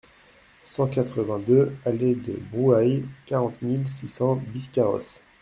[0.63, 5.21] cent quatre-vingt-deux allée de Brouhailles, quarante mille six cents Biscarrosse